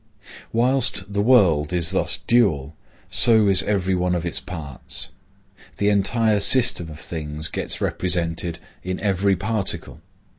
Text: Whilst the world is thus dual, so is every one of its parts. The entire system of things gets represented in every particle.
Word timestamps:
Whilst 0.51 1.13
the 1.13 1.21
world 1.21 1.71
is 1.71 1.91
thus 1.91 2.17
dual, 2.17 2.75
so 3.11 3.47
is 3.47 3.61
every 3.61 3.93
one 3.93 4.15
of 4.15 4.25
its 4.25 4.39
parts. 4.39 5.09
The 5.77 5.89
entire 5.89 6.39
system 6.39 6.89
of 6.89 6.99
things 6.99 7.47
gets 7.49 7.81
represented 7.81 8.57
in 8.83 8.99
every 8.99 9.35
particle. 9.35 10.01